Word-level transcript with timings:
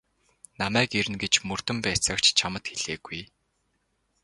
Намайг 0.61 0.91
ирнэ 0.99 1.17
гэж 1.23 1.33
мөрдөн 1.47 1.77
байцаагч 1.85 2.25
чамд 2.39 2.65
хэлээгүй. 2.71 3.21